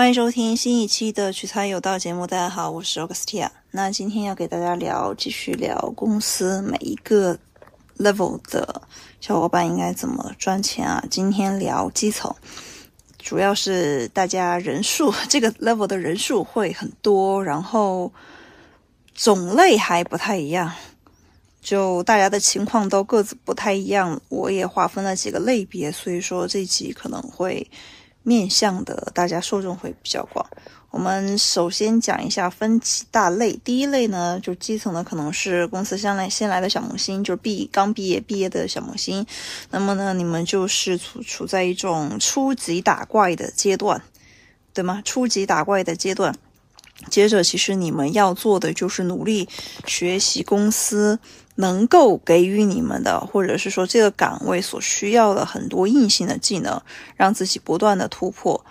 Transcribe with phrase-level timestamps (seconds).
[0.00, 2.26] 欢迎收听新一期的取材有道节目。
[2.26, 3.50] 大家好，我是 Augustia。
[3.70, 7.38] 那今天要给大家聊，继续聊公司每一个
[7.98, 8.80] level 的
[9.20, 11.04] 小伙伴应该怎么赚钱啊？
[11.10, 12.34] 今天聊基层，
[13.18, 18.10] 主要是大家人数 这个 level 的人数会很多，然后
[19.14, 20.72] 种类还不太一样，
[21.60, 24.18] 就大家的情况都各自不太一样。
[24.30, 27.70] 我也划分了几个类别，所以说这集可能会。
[28.22, 30.44] 面向的大家受众会比较广。
[30.90, 33.52] 我们首先讲一下分几大类。
[33.62, 39.24] 第一类呢，就基层的可能是公司新来新来的小萌新，就是毕刚毕业毕业的小萌新。
[39.70, 44.02] 那么呢，你们就是处处在一种初级打怪的阶段，
[44.74, 45.00] 对吗？
[45.04, 46.34] 初级打怪的阶段。
[47.08, 49.48] 接着，其实你们要做的就是努力
[49.86, 51.18] 学习公司
[51.56, 56.80] 能够给予你们的，或者是说这个岗位所需要的很多硬性的技能，
[57.16, 58.64] 让自己不断的突破。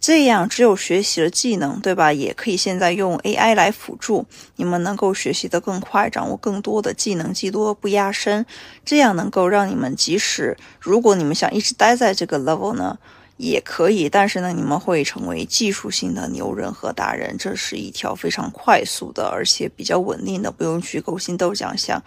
[0.00, 2.12] 这样，只有学习了技能，对吧？
[2.12, 4.26] 也可以现在用 AI 来辅助
[4.56, 8.44] 你们，能够学习的更快，掌握更多的技能，技多不压身。
[8.84, 12.98] 这样能够让你们，即使如果你们想一直待在这个 level 呢？
[13.42, 22.00] 也可以，但是呢，你们会成为技术性的牛人和达人，这是一条非常快速的，而且比较稳定的，不用去勾心斗角，像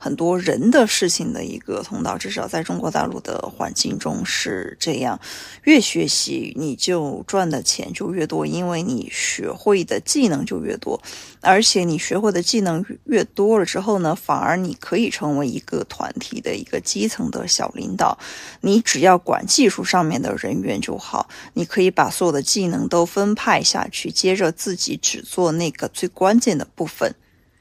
[0.00, 2.18] 很多人的事情的一个通道。
[2.18, 5.20] 至少在中国大陆的环境中是这样，
[5.62, 11.00] 越学习你就赚的钱就越多，因为你学会的技能就越多，
[11.40, 18.18] 而且你学会的技能越多了之后呢，反而你可以成为一个团体的一个基层的小领导，
[18.62, 20.70] 你只要管技术上面的人员。
[20.80, 27.14] 就好，你可以把所有的技能都分派下去，接着自己只做那个最关键的部分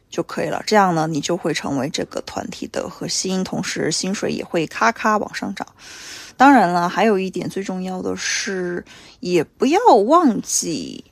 [0.09, 0.63] 就可以了。
[0.65, 5.65] 这样呢，你就会成为这个团体的核心，同时薪水也会咔咔往上涨。
[6.35, 8.83] 当然了，还有一点最重要的是，
[9.19, 11.03] 也不要忘记。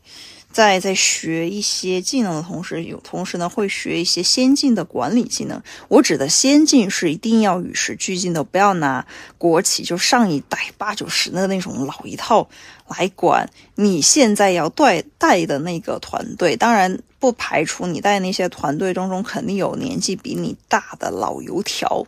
[0.52, 5.62] 在在学一些技能的同时，有同时呢会学一些先进的管理技能。
[5.88, 9.06] 我指的先进是一定要与时俱进的，不要拿
[9.38, 12.50] 国企就上一代八九十的那种老一套
[12.88, 16.56] 来管你现在要带带的那个团队。
[16.56, 22.08] 当然不排除你带那些团队当中肯定有年纪比你大的老油条。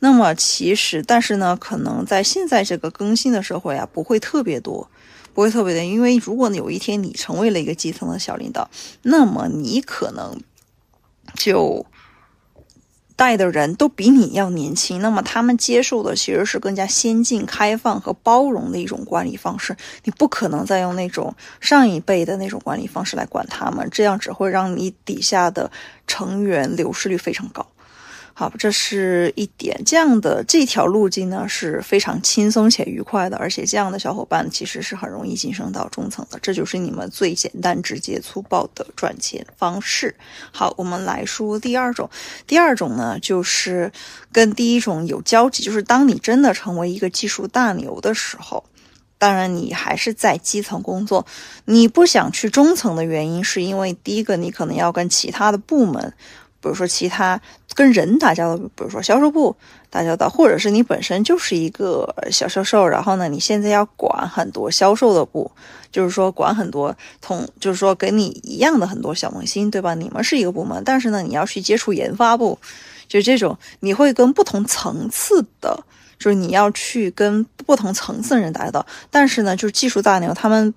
[0.00, 4.88] 那么其实，但是呢，可能在现在这个更新的社会啊，不会特别多。
[5.38, 8.68] 不会特别的，因为如果有一天你成为了一个基层的小领导，
[9.02, 10.36] 那么你可能
[11.34, 11.86] 就
[13.14, 19.76] 带的人都比你要年轻，那么他们接受的其实是更加先进、开放和包容的一种管理方式。
[20.02, 25.70] 你不可能再用那种上一辈的那种管理方式来管他们，这样只会让你底下的
[26.08, 27.64] 成员流失率非常高。
[28.38, 29.82] 好，这是一点。
[29.84, 36.38] 这样的这条路径呢是非常轻松且愉快的，而且这样的小伙伴其实是很容易晋升到中层的。
[36.40, 40.14] 这就是你们最简单、直接、粗暴的赚钱方式。
[40.52, 42.08] 好，我们来说第二种。
[42.46, 43.90] 第二种呢，就是
[44.30, 48.62] 跟第一种有交集，就是当你真的成为一个技术大牛的时候，
[49.18, 51.26] 当然你还是在基层工作，
[51.64, 56.14] 你不想去中层的原因，是因为第一个你可能要跟其他的部门。
[56.60, 57.40] 比如说，其他
[57.74, 59.54] 跟人打交道，比如说销售部
[59.90, 65.50] 打交道，或者是你本身就是一个小销售，然后呢，你现在要管很多销售的部，
[65.92, 69.94] 就是说管很多同，就是说跟你一样的很多小萌新，对吧？
[69.94, 72.58] 你们是一个部门，但是呢，你要去接触研发部，
[73.06, 75.84] 就这种，你会跟不同层次的，
[76.18, 80.74] 就是你要去跟不同层次的人打交道，但是呢，就是技术大牛他们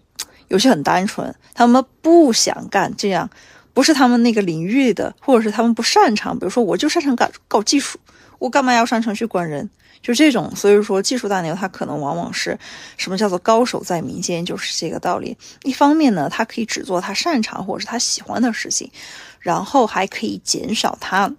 [0.49, 3.27] 有些很单纯，他们不想干这样。
[3.73, 6.37] 不是他们那个领域的，或者是他们不擅长。
[6.37, 7.99] 比如说，我就擅长搞搞技术，
[8.39, 9.69] 我干嘛要擅程去管人？
[10.01, 10.51] 就这种。
[10.55, 12.57] 所以说，技术大牛他可能往往是
[12.97, 15.37] 什么叫做高手在民间，就是这个道理。
[15.63, 18.91] 一方面呢，他可以只做他擅长或者是他喜欢的事情，
[19.39, 21.31] 然后还可以减少他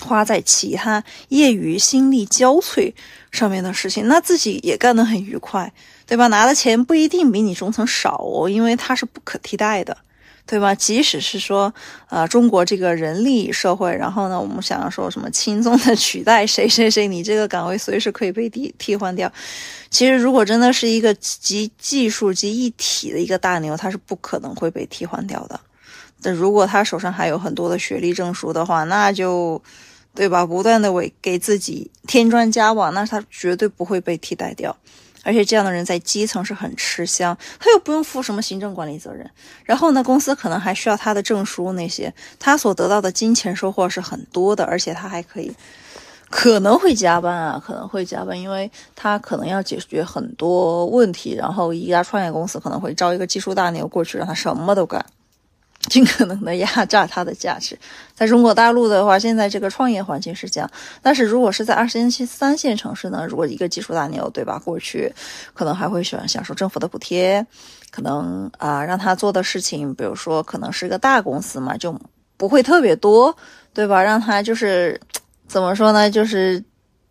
[0.00, 2.92] 花在其他业余心力交瘁
[3.30, 5.72] 上面的事情，那自己也干得很愉快，
[6.06, 6.26] 对吧？
[6.26, 9.96] 拿的钱不一定比你中层少哦，因为他是不可替代的。
[10.46, 10.74] 对吧？
[10.74, 11.72] 即使是说，
[12.10, 19.32] 呃，中国这个人力社会，然后呢，我们想要说什么轻松的取代谁谁谁，你这个岗位随时可以被替替换掉。
[19.90, 25.58] 其实，如果真的是一个集技术集一体的一个大牛，他是不可能会被替换掉的。
[26.20, 29.62] 但如果他手上还有很多的学历证书的话，那就，
[30.14, 30.46] 对吧？
[30.46, 34.76] 不断的为给自己添砖加瓦，那他绝对不会被替代掉。
[35.26, 39.28] 而且这样的人在基层是很吃香，他又不用负什么行政管理责任，
[39.64, 45.50] 然后呢，公司可能还需要他的证书那些，他所得到的金钱收获是很多的，而且他还可以
[46.28, 55.02] 可能会加班啊，可能会加班，因为他可能要解决很多问题，然后一家创业公司可能会招一个技术大牛过去，让他什么都干。
[55.88, 57.78] 尽可能的压榨它的价值，
[58.14, 60.70] 在中国大陆的话，现在这个创业环境是这样。
[61.02, 63.26] 但是如果是在二线、三线城市呢？
[63.28, 64.58] 如果一个技术大牛，对吧？
[64.64, 65.12] 过去
[65.52, 67.46] 可能还会喜欢享受政府的补贴，
[67.90, 71.94] 可能啊让他做的事情，比如说可能是个大公司嘛，就
[72.36, 73.36] 不会特别多，
[73.72, 74.02] 对吧？
[74.02, 75.00] 让他就是
[75.46, 76.10] 怎么说呢？
[76.10, 76.64] 就是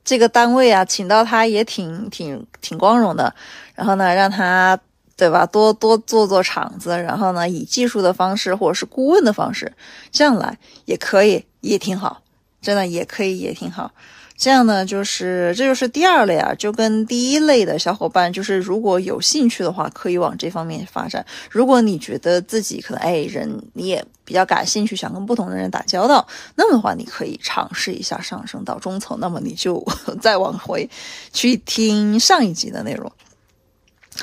[0.04, 3.34] 这个单位啊，请到他也挺挺挺光荣的。
[3.75, 4.80] 然后呢，让他。
[5.15, 5.45] 对吧？
[5.45, 9.71] 多多做做场子，然后呢，以技术的方式或者是顾问的方式，
[10.12, 12.21] 这样来也可以，也挺好，
[12.62, 13.92] 真的也可以，也挺好。
[14.36, 21.24] 这样呢，就是这就是第二类啊，就跟第一类的小伙伴，就是如果有兴趣的话，可以往这方面发展。
[21.50, 29.18] 如果你觉得自己可能哎人你也比较感兴趣，想跟不同的人打交道，那么的话，你可以尝试一下上升到中层。
[29.21, 29.86] 那么你就
[30.19, 30.89] 再往回
[31.31, 33.10] 去听上一集的内容。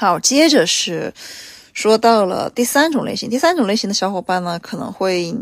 [0.01, 1.13] 好，接着是
[1.75, 3.29] 说到了第三种类型。
[3.29, 5.37] 第三种类型的小伙伴呢，可能会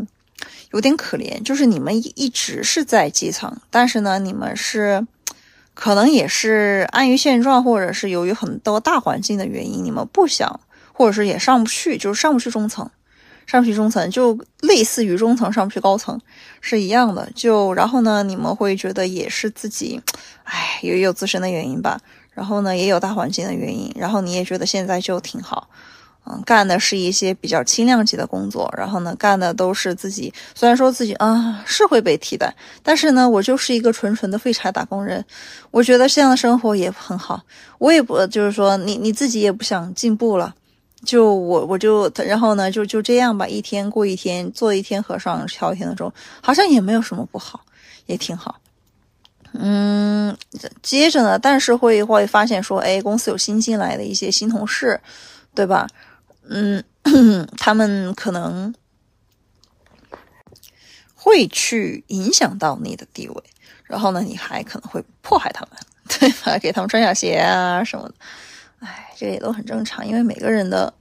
[0.71, 5.07] 有点可怜，就是你们一直是在基层，但是呢，你们是
[5.73, 10.59] 可能也是安于现状，或者是由于很多大环境的原因，你们不想，
[10.91, 12.91] 或者是也上不去，就是上不去中层，
[13.47, 16.19] 上不去中层，就类似于中层上不去高层
[16.59, 17.31] 是一样的。
[17.33, 20.01] 就然后呢，你们会觉得也是自己，
[20.43, 22.01] 哎，也有自身的原因吧。
[22.39, 23.91] 然后呢，也有大环境的原因。
[23.93, 25.67] 然后你也觉得现在就挺好，
[26.25, 28.73] 嗯，干的是一些比较轻量级的工作。
[28.77, 35.25] 然后呢，干的都是自己，虽然说自己啊是会被替代，但是呢，我就是一个纯纯的废柴打工人。
[35.69, 37.43] 我觉得这样的生活也很好。
[37.77, 40.55] 我也不就是说，你你自己也不想进步了，
[41.03, 46.09] 就我我就然后呢，就就这样吧，一天过一天，做一天和尚敲一天的钟，
[46.41, 47.59] 好像也没有什么不好，
[48.05, 48.55] 也挺好。
[49.53, 50.37] 嗯，
[50.81, 54.99] 接着呢，但是会会发现说，哎，公司有新进来的一些新同事，
[55.55, 55.87] 对吧？
[56.47, 56.83] 嗯，
[57.57, 58.73] 他们可能
[61.15, 63.43] 会去影响到你的地位，
[63.83, 65.71] 然后呢，你还可能会迫害他们，
[66.07, 66.57] 对吧？
[66.59, 68.15] 给他们穿小鞋啊什么的，
[68.79, 70.93] 哎，这也都很正常，因为每个人的。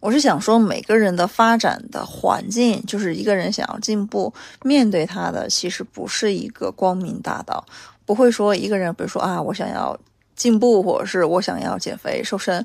[0.00, 4.32] 我是想说，每个人的发展的环境，就是一个人想要进步，
[4.62, 7.64] 面对他的其实不是一个光明大道。
[8.06, 9.96] 不会说一个人，比如说啊，我想要
[10.34, 12.64] 进步，或者是我想要减肥瘦身，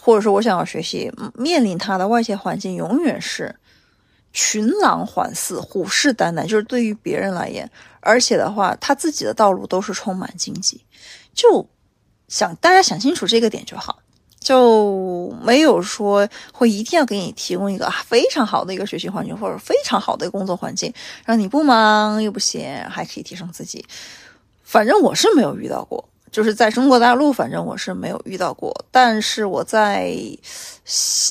[0.00, 3.56] 或者说我想要学习，面临他的外界环境永远是
[4.34, 6.46] 群狼环伺、虎视眈眈。
[6.46, 7.68] 就是对于别人来言，
[8.00, 10.84] 而且的话，他自己的道路都是充满荆棘。
[11.32, 11.66] 就
[12.28, 14.00] 想大家想清楚这个点就好。
[14.42, 20.92] 就没有说会一定要给你提供一个非常好的一个学习环境，或者非常好的一个工作环境，
[21.24, 23.84] 让你不忙又不闲，还可以提升自己。
[24.62, 28.84] 反正我是没有遇到过，就是在中国大陆，反正我是没有遇到过。
[28.90, 30.14] 但是我在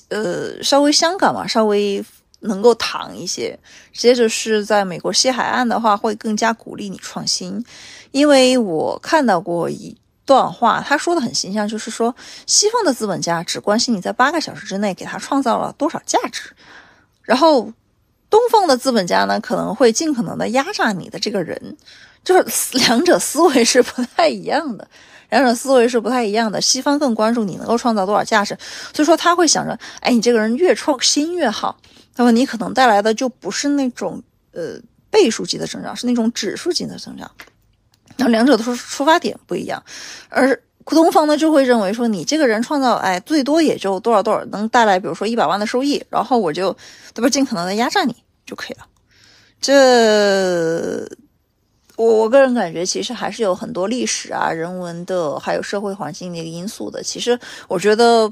[0.09, 2.03] 呃稍微香港嘛，稍微
[2.41, 3.57] 能够躺一些。
[3.93, 7.63] 接着是在美国西海岸的话，会更加鼓励你创新，
[8.11, 9.97] 因为我看到过一。
[10.31, 16.55] 段话，他说的很形象，就是说，西方的资本家只关心你在八个小时之内给他创造了多少价值，
[17.23, 17.73] 然后
[18.29, 21.75] 东方的资本家呢，可能会尽可能的压榨你的这个人，
[22.23, 24.87] 就是两者思维是不太一样的，
[25.31, 26.61] 两者思维是不太一样的。
[26.61, 28.57] 西方更关注你能够创造多少价值，
[28.93, 31.75] 所以说他会想着，哎，你这个人越创新越好，
[32.15, 34.23] 那么你可能带来的就不是那种
[34.53, 37.29] 呃倍数级的增长，是那种指数级的增长。
[38.21, 39.83] 然后两者的出出发点不一样，
[40.29, 46.71] 而东方呢就会认为说你这个人创造，哎，最多也就多少多少能带来，比如说一百万的收益，然后我就
[47.15, 48.85] 对吧，尽可能的压榨你就可以了。
[49.59, 51.07] 这
[51.95, 57.01] 我我个人感觉，其实还是有很多历史啊、人文的，还有社会环境的一个因素的。
[57.01, 58.31] 其实我觉得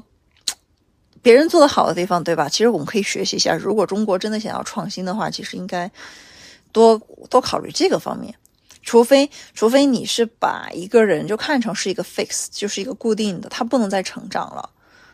[1.20, 2.48] 别人做的好的地方，对吧？
[2.48, 3.56] 其实我们可以学习一下。
[3.56, 5.90] 如果中国真的想要创新的话，其实应该
[6.72, 8.34] 多多考虑这个方面。
[8.90, 14.68] 除非，除非你是把一个人就看成是一个 fix，就是一个固定的，他不能再成长了，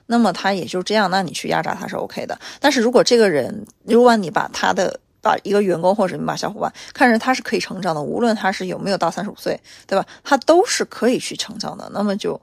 [0.07, 2.41] 那么他也就这样，那你去压榨他是 OK 的。
[2.59, 10.07] 但是如果这个人，如果你把他的把一个员工或者你把小伙伴看着他是可以成长的，无论他是有没有到三十五岁，对吧？
[10.25, 12.41] 他都是可以去成长的，那么就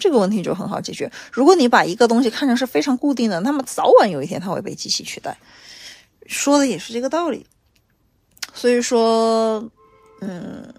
[0.00, 1.08] 这个问题就很好解决。
[1.30, 5.38] 如果你把一个东西看成是非常固定的，那么早晚有一天它会被机器取代，
[6.26, 7.46] 说的也是这个道理。
[8.52, 9.70] 所以说。
[10.24, 10.72] 嗯，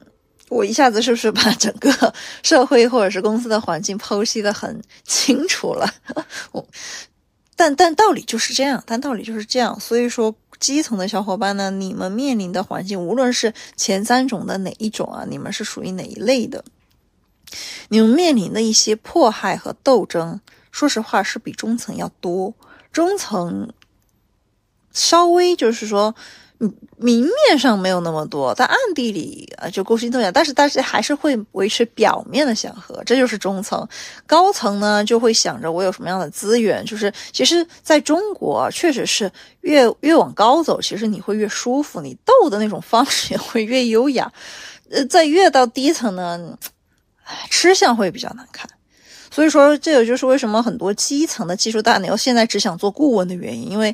[0.47, 5.85] 我一下子是不是把整个社会或者是公司的环境剖析的很清楚了？
[6.53, 6.65] 我，
[7.57, 9.77] 但但道理就是这样，但道理就是这样。
[9.77, 16.63] 所以说，基层的小伙伴呢，你们面临的环境，无论是前三种的哪一种啊，你们是属于哪一类的？
[17.89, 20.39] 你们面临的一些迫害和斗争，
[20.71, 22.53] 说实话是比中层要多。
[22.93, 23.73] 中层
[24.93, 26.15] 稍微就是说。
[26.97, 33.85] 明面上没有那么多，但暗地里啊就勾心斗角，但是大家还是会维持表面的祥和，这就是中层。
[34.25, 44.31] 高层呢就会想着我有什么样的资源，就是其实在中国确实是越越往高走，其实你会越舒服，你斗的那种方式也会越优雅。
[44.89, 46.57] 呃，在越到低层呢，
[47.49, 48.69] 吃相会比较难看。
[49.31, 53.93] 所以说，这也就是为什么很多基层的技术大牛现在只想做顾问的原因，因为。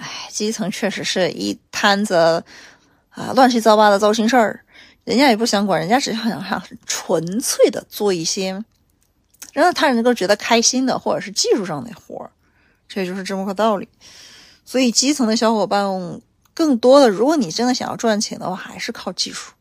[0.00, 2.42] 哎，基层确实是一摊子
[3.10, 4.64] 啊，乱七八糟的糟心事儿，
[5.04, 8.64] 人家也不想管，人家只想想纯粹的做一些
[9.52, 12.30] 让他人能够觉得开心的，或者是技术上的活儿，
[12.88, 13.86] 这就是这么个道理。
[14.64, 15.84] 所以基层的小伙伴
[16.54, 19.52] 更多的，如果你真的想要赚钱的话，还是靠技术，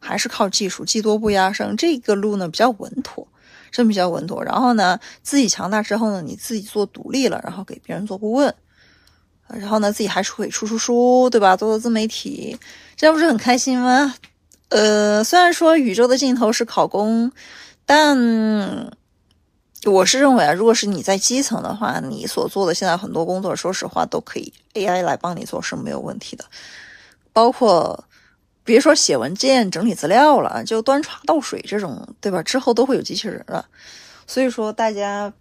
[0.00, 3.28] 还是靠技术，技多不压身，这个路呢比较稳妥，
[3.70, 4.42] 真比较稳妥。
[4.42, 8.52] 然后呢，自己强大之后呢，你自己做独立了，然后给别人做顾问。
[9.48, 11.54] 然后呢，自己还是会出出书，对吧？
[11.56, 12.58] 做做自媒体，
[12.96, 14.14] 这样不是很开心吗？
[14.70, 17.30] 呃，虽然说宇宙的尽头是考公，
[17.84, 18.90] 但
[19.84, 26.44] 我是认为啊，如果是你在基层的话，你所做的现在很多工作，说实话都可以 AI 来帮你做是没有问题的。
[27.32, 28.04] 包括
[28.64, 32.42] 别说写文件、整理资料了，就端茶倒水这种，对吧？
[32.42, 33.66] 之后都会有机器人了。
[34.26, 35.32] 所以说，大家。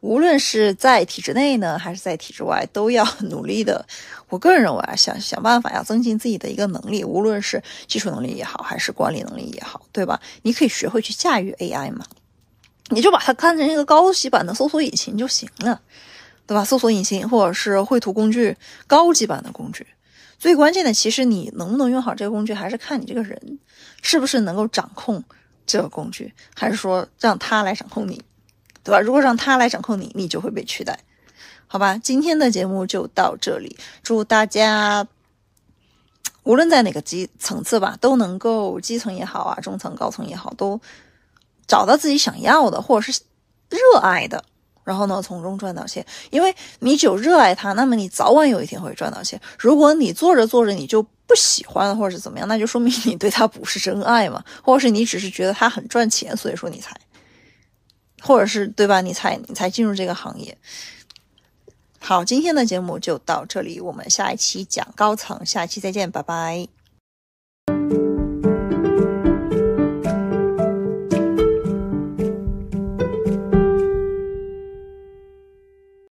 [0.00, 3.84] 无论是在体制内呢，还是在体制外，都要努力的。
[4.28, 10.20] 我个人认为啊，想想办法要增进自己的一个能力，无论是技术能力也好，还是管理能力也好，对吧？
[10.42, 12.06] 你可以学会去驾驭 AI 嘛，
[12.88, 15.80] 你就把它看成一个高级版的搜索引擎就行了，
[16.46, 16.64] 对吧？
[16.64, 19.86] 搜索引擎或者是绘图工具，高级版的工具。
[20.38, 23.58] 最关键的，其实你能不能用好这个工具，还是看你这个人
[24.00, 25.22] 是不是能够掌控
[25.66, 28.22] 这个工具，还是说让他来掌控你。
[28.82, 29.00] 对吧？
[29.00, 30.98] 如果让他来掌控你，你就会被取代，
[31.66, 31.98] 好吧？
[31.98, 35.06] 今天的节目就到这里，祝大家
[36.42, 40.80] 无论在哪个基层次吧，都能够基层也好啊，中层、高层也好，都
[41.66, 43.20] 找到自己想要的或者是
[43.68, 44.42] 热爱的，
[44.82, 46.04] 然后呢，从中赚到钱。
[46.30, 49.40] 因为你只有热爱它，那么你早晚有一天会赚到钱。
[49.58, 56.96] 如果你做着做着你就不喜欢或者是怎么样，那就说明你对它不是真爱嘛，或者是你只是觉得它很赚钱，所以说你才。
[58.20, 59.00] 或者是对吧？
[59.00, 60.56] 你才你才进入这个行业。
[61.98, 66.79] 好，今天的节目就到这里，我们下一期讲高层，下期再见，拜拜。